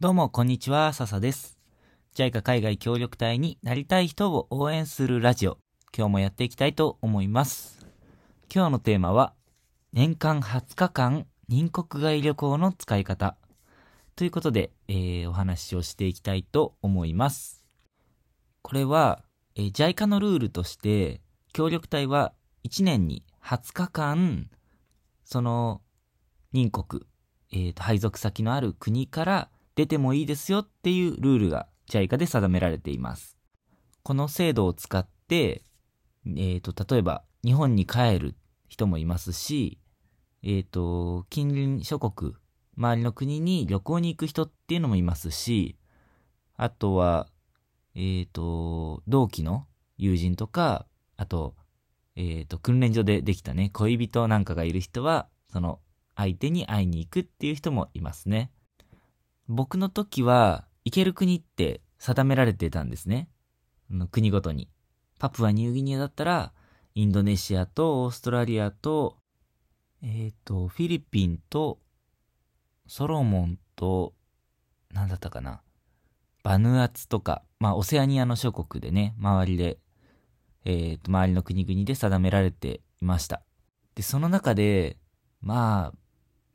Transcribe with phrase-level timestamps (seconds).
[0.00, 1.58] どうも、こんにちは、笹です。
[2.14, 5.58] JICA 海外協力隊になりたい人を応援するラジオ。
[5.92, 7.84] 今日もやっていきたいと思います。
[8.54, 9.34] 今日のテーマは、
[9.92, 13.36] 年間20日間人国外旅行の使い方。
[14.14, 17.64] ということで、えー、お話をしていきたいと思います。
[18.62, 19.24] これは、
[19.56, 21.20] えー、JICA のルールとして、
[21.52, 24.48] 協力隊は1年に20日間、
[25.24, 25.82] その、
[26.52, 27.02] 任国、
[27.50, 33.38] えー、配属先のある国から出てもいいですよっていうルールが JICA で定められています。
[34.02, 35.62] この制度を使って、
[36.26, 38.34] えっ、ー、と、例えば日本に帰る
[38.68, 39.78] 人もいますし、
[40.42, 42.32] えっ、ー、と、近隣諸国、
[42.76, 45.78] 周りの国に旅行に行く人っていうのもいますし、
[46.56, 47.28] あとは、
[47.94, 50.86] えっ、ー、と、同期の友人とか、
[51.16, 51.54] あと、
[52.16, 55.78] えっ、ー、と、訓練所でできたね、恋人なんかがいる人は、その
[56.16, 58.50] 相手に会いに行くっていう人もいますね。
[59.48, 63.28] 僕の時は、行ける国って定められてたんですね。
[64.10, 64.68] 国ごとに。
[65.18, 66.52] パプアニューギニアだったら、
[66.94, 69.16] インドネシアとオーストラリアと、
[70.02, 71.78] えっ、ー、と、フィリピンと、
[72.86, 74.14] ソロモンと、
[74.92, 75.62] なんだったかな。
[76.42, 79.78] バヌアツとか、まあ、オセアニアの諸国でね、周りで、
[80.64, 83.42] えっ、ー、と、周りの国々で定められていました。
[83.94, 84.98] で、その中で、
[85.40, 85.98] まあ、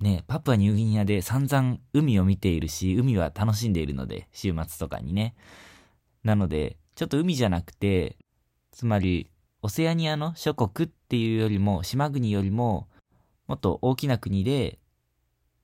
[0.00, 5.34] ね、パプアニューギニアで散々海を見ているし、海は楽しんでいるので、週末とかにね。
[6.22, 8.16] なので、ちょっと海じゃなくて、
[8.72, 9.30] つまり、
[9.62, 12.88] オセアニアの諸国っていうよりも、島国よりも、
[13.46, 14.78] もっと大きな国で、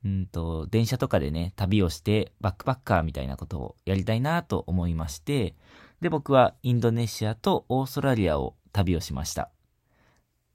[0.05, 5.55] うんと、電車とかでね、旅をして、バックパッカーみたいなことをやりたいなと思いまして、
[6.00, 9.50] で、僕はインドネシアとオーストラリアを旅をしました。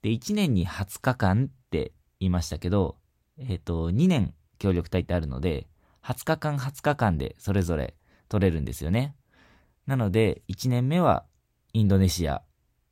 [0.02, 2.98] で、1年に20日間って言いましたけど、
[3.40, 5.68] えっ、ー、と、2年協力隊ってあるので、
[6.04, 7.96] 20日間20日間でそれぞれ
[8.30, 9.16] 取れるんですよね。
[9.86, 11.26] なので、1年目は
[11.74, 12.42] インドネシア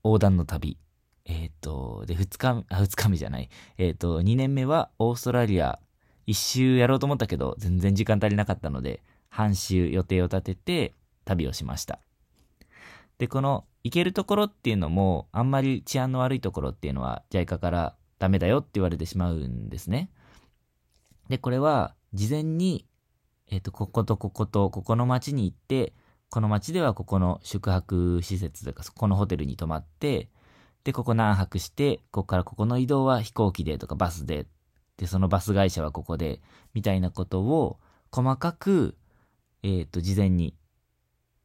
[0.03, 0.77] 横断の旅。
[1.25, 3.49] えっ、ー、と、で、2日、あ、2日目じゃない。
[3.77, 5.79] えっ、ー、と、2年目はオーストラリア
[6.27, 10.93] 1周やろうと思ったけど、全然時間足りなかったので、半周予定を立てて
[11.25, 11.99] 旅をしました。
[13.17, 20.09] で、この行けるところっていうのも、あんまり治安の悪いところっていうのは JICA からダメだよって言われてしまうんですね。
[21.29, 22.87] で、これは、事前に、
[23.47, 25.93] えっ、ー、と、こことここと、ここの町に行って、
[26.29, 30.29] この町ではここの宿泊施設というか、このホテルに泊まって、
[30.83, 34.47] で、ここ何泊して、ここからここの移動は飛行機でとかバスで、
[34.97, 36.41] で、そのバス会社はここで、
[36.73, 37.79] みたいなことを
[38.11, 38.97] 細かく、
[39.63, 40.55] えっ、ー、と、事前に、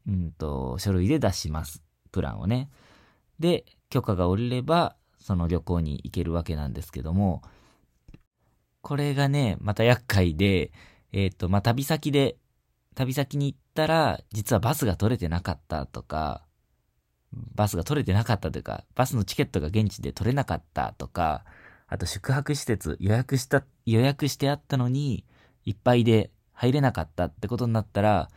[0.06, 1.82] うんと、書類で出します。
[2.12, 2.70] プランをね。
[3.38, 7.42] で、許可が下りれば、その旅行に行けるわけなんですけども、
[8.90, 10.72] これがね、また厄介で、
[11.12, 12.38] えっ、ー、と、まあ、旅先で、
[12.96, 16.44] 旅先に行ったら、実はバスが取れてなかったとか、
[17.32, 21.44] バスが取れてなかったというか、バスのチケットが現地で取れなかったとか、
[21.86, 25.24] あと宿泊施設予約した、予約してあったのに、
[25.64, 28.28] いっぱいで入れなかったってことになったら、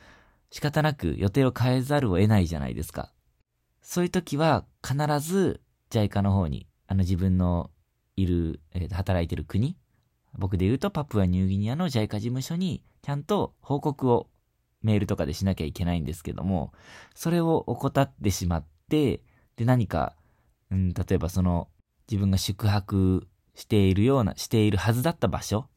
[0.51, 3.11] 仕方なく予定を変えざるを得ないじゃないですか。
[3.81, 7.71] そういう時は必ず JICA の方に、あの自分の
[8.15, 9.75] いる、えー、働いてる国
[10.38, 14.27] 僕で言うとパプアニューギニアの JICA 事務所にちゃんと報告を
[14.81, 16.73] メールとかでしなきゃいけないんですけども、
[17.16, 19.21] それを怠ってしまって、
[19.55, 20.16] で何か、
[20.71, 21.69] うん、例えばその
[22.09, 25.67] 自分が宿泊しているような、しているはずだった場所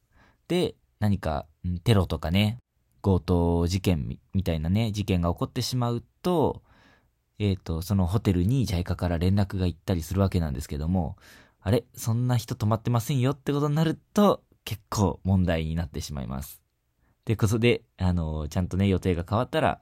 [0.49, 2.59] で何か、うん、テロとかね、
[3.03, 6.63] 強盗事件みたいなね、事件が起こってしまうと、
[7.39, 11.17] えっ、ー、と、そのホテルに JICA から連絡が行ったりするわけなんですけども、
[11.61, 16.61] あれそんな人泊まってませんよってことになると、結構問題になってしまいます。
[17.25, 19.81] ということで、あの、ちゃんとね、予定が変わったら、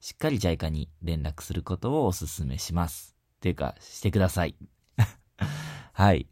[0.00, 3.16] しっかり JICA に連絡することをお勧めします。
[3.36, 4.56] っていうか、してください。
[5.94, 6.28] はい。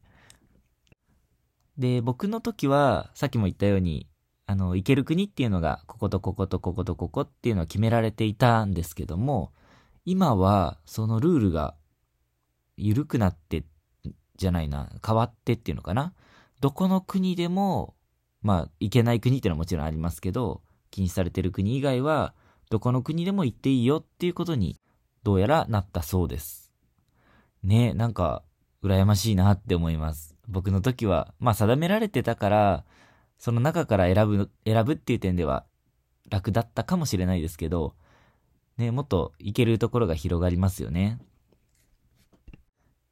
[1.78, 4.08] で、僕の時は、さっきも言ったように、
[4.46, 9.52] あの、行ける国っていうのが、こことこことこことここっていうのは決められていたんですけども、
[10.04, 11.76] 今は、そのルールが、
[12.76, 13.64] 緩くなって、
[14.36, 16.12] じゃないな、変わってっていうのかな。
[16.60, 17.94] どこの国でも、
[18.42, 22.34] まあ、行けない国っていうのはもちろんありますけど、禁止されてる国以外は、
[22.70, 24.80] どこの国でも行っていいよっていうことに、
[25.22, 26.72] どうやらなったそうです。
[27.62, 28.42] ねなんか、
[28.82, 30.36] 羨ましいなって思います。
[30.46, 32.84] 僕の時は、まあ定められてたから、
[33.38, 35.64] その中から選ぶ、選ぶっていう点では
[36.30, 37.94] 楽だったかもしれないですけど、
[38.76, 41.18] ね、もっと行けるところが広がりますよね。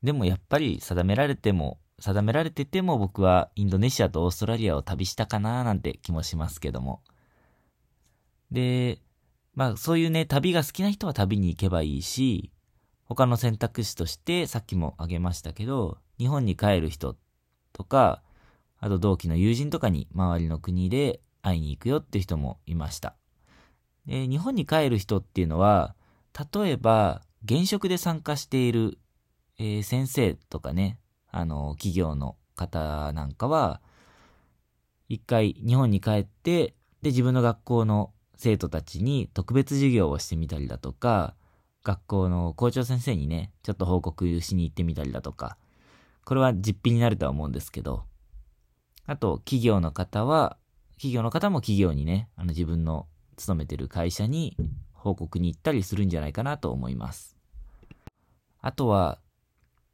[0.03, 7.01] でもやっぱり定められても定められてても僕はインドネシアとオーストラリアを旅したかななんて気もしますけども。
[8.51, 8.99] で、
[9.55, 12.51] まあそういうね、旅が好きな人は旅に行けばいいし、
[13.05, 17.17] 他の選択肢としてさっきも挙げましたけど、日本に帰る人
[17.73, 18.23] とか、
[18.79, 23.15] あと同期の友人とかに周りの国で会いに行くよって人もいました。
[24.07, 25.95] で、日本に帰る人っていうのは、
[26.55, 28.99] 例えば、現職で参加している、
[29.59, 30.99] えー、先生とかね、
[31.33, 33.81] あの、企業の方なんかは、
[35.09, 41.35] 一回日本に帰って、で、自分の学校の生徒たちに特別授業をしてみたりだとか、
[41.83, 45.57] 学校の校長先生にね、ちょっと報告しに行ってみたりだとか、
[46.25, 48.05] これは実費になるとは思うんですけど、
[49.07, 50.59] あと、企業の方は、
[50.95, 54.57] 企業の方も企業にね、あの自分の勤めてる会社に
[54.93, 57.37] 報告に行ったりするんじゃないかなと思います。
[58.61, 59.19] あとは、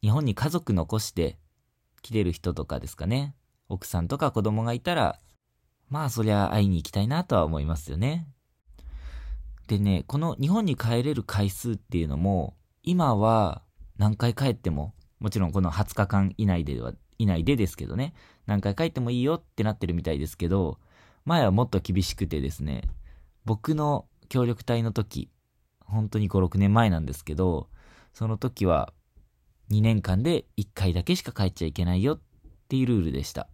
[0.03, 1.39] 日本に家族残して
[2.03, 3.35] 来てる人とかですかね。
[3.69, 5.21] 奥さんとか子供がいたら、
[5.89, 8.29] まあそりゃ会いに行きたいなとは思いますよね。
[9.67, 13.63] でね、この日本に帰れる回数っていうのも、今は
[13.99, 18.15] 何回帰っても、もちろんこの20日間以内では、以内でですけどね、
[18.47, 20.79] 何回帰ってもいいよってなってるみたいですけど、
[21.25, 22.83] 前はもっと厳しくてですね、
[23.45, 25.29] 僕の協力隊の時、
[25.81, 27.69] 本当に5、6年前なんですけど、
[28.15, 28.93] その時は
[29.71, 32.21] 2年間で1回だけしか帰っちゃいけないよっ
[32.69, 33.49] ていうルールでした。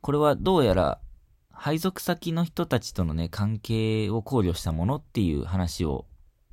[0.00, 1.00] これはどうやら
[1.58, 6.06] 配属先の人たちとのね、関係を考慮したものっていう話を、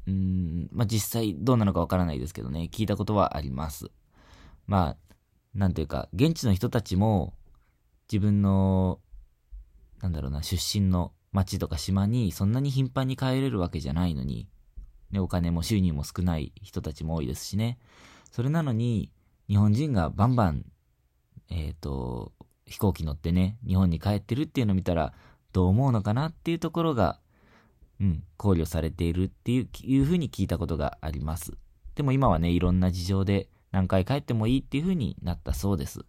[0.07, 3.91] うん、まあ、実際どうなのかわからないですけどね、聞いたことはあります。
[4.65, 5.15] まあ、
[5.53, 7.33] なんていうか、現地の人たちも
[8.11, 8.99] 自分の、
[10.01, 14.47] なんだろうな、出身の町とか島にそんなに頻繁に帰れるわけじゃないのに、
[15.11, 17.77] ね、お金も収入も少ない人たちも多いですしね。
[18.33, 19.11] それなのに、
[19.47, 20.65] 日本人がバンバン、
[21.51, 22.31] えっ、ー、と、
[22.65, 25.13] 飛行機乗ってね、日本に帰ってるっていうのを見たら、
[25.51, 27.19] どう思うのかなっていうところが、
[28.01, 31.53] うん、考慮されているっていう、いうふうに聞いたことがあります。
[31.93, 36.03] でも今はね、いろんな事情で何回帰ってもいいっていうふうになったそうです。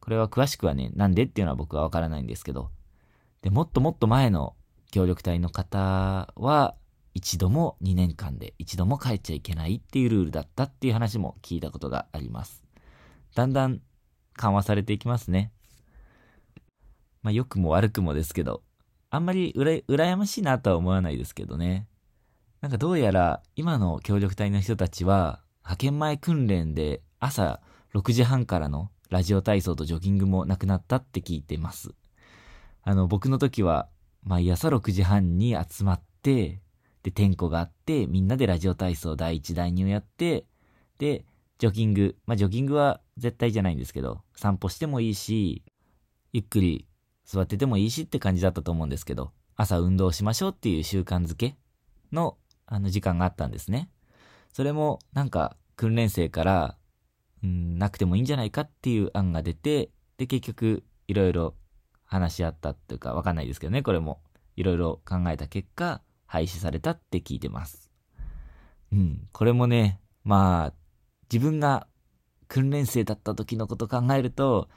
[0.00, 2.72] これは詳しくはね、なんでっていうのは僕はわからないんですけど、
[3.42, 4.56] で、もっともっと前の
[4.90, 6.74] 協力隊の方は、
[7.14, 12.64] 一度も2年間で一度も帰っちゃいけないっていうルールだったっていう話も聞いたことがあります。
[13.34, 13.80] だんだん
[14.36, 15.52] 緩和されていきますね。
[17.22, 18.62] まあ良くも悪くもですけど、
[19.10, 21.86] あんまりうら、羨ましいなとは思わないですけどね。
[22.60, 27.60] なんかどうやら今の協力隊の人たちは派遣前訓練で朝
[27.94, 31.90] 6時半からのラジオ体操とジョギングもなくなったって聞いてます。
[32.82, 33.88] あの、僕の時は、
[34.22, 36.60] 毎朝6時半に集まって、
[37.02, 40.46] で、点呼があって、みんなでラジオ体操第1、第2をやって、
[40.98, 41.24] で、
[41.58, 42.16] ジョギング。
[42.26, 45.62] まあ、ジョギングは絶対じゃないんですけど、散歩してもいいし、
[46.32, 46.86] ゆっくり
[47.24, 51.56] 座っててもいいしって感じだったと思うんですけど、朝運動しましょうっていう習慣づけ
[52.12, 53.90] の、あの、時間があったんですね。
[54.52, 56.76] それも、なんか、訓練生から、
[57.42, 61.54] うん、なくてもいいんじゃないかっていう案が出て、で、結局、いろいろ
[62.04, 64.20] 話し合ったっていうかわかんないですけどね、これも。
[64.56, 67.90] いろいろ考えた結果、廃止されたって聞いてます。
[68.92, 70.74] うん、これもね、まあ、
[71.30, 71.88] 自分が
[72.46, 74.68] 訓練生だった時のこと考えると、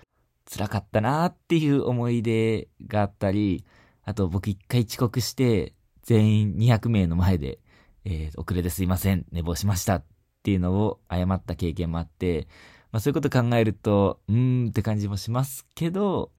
[0.51, 3.65] 辛かったなーっていう思い出があったり、
[4.03, 7.59] あと僕一回遅刻して、全員200名の前で、
[8.03, 10.05] えー、遅れですいません、寝坊しましたっ
[10.41, 12.47] ていうのを謝った経験もあって、
[12.91, 16.31] まあそういうこと考えると、うーんって感じもしますけど、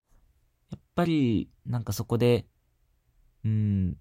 [0.73, 2.47] やっぱり、なんかそこで、
[3.44, 3.97] うん、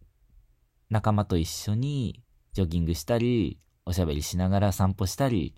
[0.93, 2.21] 仲間と一緒に
[2.53, 5.55] ジョギングしたり、おしゃべりしながら散歩したり、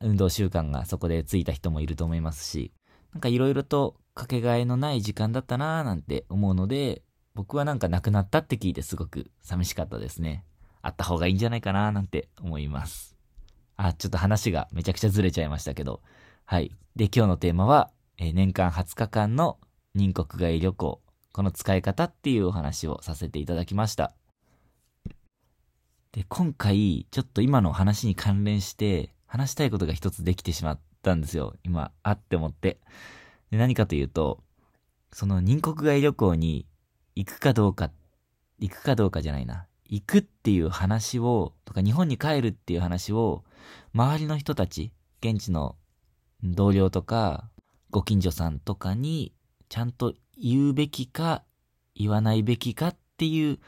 [0.00, 2.70] 運動習慣がそこでついた人もいると思いますし、
[3.14, 7.00] なんかいろいろとかけがえのない時間だったなぁなんて思うので、
[7.34, 10.44] 僕はなんか亡くなったって聞いてすごく寂しかったですね。
[10.82, 13.16] あった方がいいんじゃないかななんて思います。
[13.78, 16.02] あ、ちょっと話がめちゃくちゃずれちゃいましたけど。
[16.44, 16.72] はい。
[16.94, 19.58] で、今日のテーマは、えー、年間20日間の
[19.94, 21.00] 人国外旅行、
[21.38, 24.12] この使い方っていうお話をさせていただきました。
[26.10, 31.54] で、今回、ちょっと今の話に関連して、話したいことが一つできてしまったんですよ。
[31.62, 32.80] 今、あって思って。
[33.52, 34.42] で何かというと、
[35.12, 36.66] その人国外旅行に
[37.14, 37.92] 行くかどうか、
[38.58, 39.68] 行くかどうかじゃないな。
[39.84, 43.44] 行くっていう話を、とか日本に帰るっていう話を、
[43.94, 44.90] 周りの人たち、
[45.22, 45.76] 現地の
[46.42, 47.48] 同僚とか、
[47.90, 49.32] ご近所さんとかに
[49.68, 51.44] ちゃんと言うべきか、
[51.94, 53.58] 言わないべきかっていう、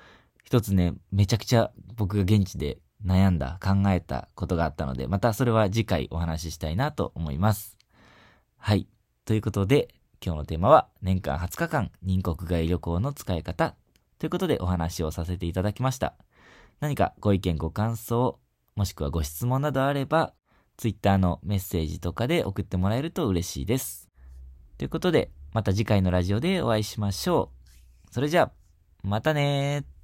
[0.45, 7.79] 一つね、めちゃくちゃ僕が現地で悩んだ、考えたことがあったので、またそれは次回お話ししたいなと思います。
[8.57, 8.89] はい。
[9.25, 13.75] ということで、今日のテーマは、年間20日間、人国外旅行の使い方、
[14.19, 16.15] ということでお話をさせていただきました。
[16.81, 18.39] 何かご意見、ご感想、
[18.77, 20.35] もしくはご質問などあれば、
[20.77, 24.09] Twitter のメッセージとかで送ってもらえると嬉しいです。
[24.79, 27.51] ということで、また次回のラジオでお会いしましょ
[28.09, 28.13] う。
[28.13, 28.53] それじゃあ、
[29.03, 30.00] またねー。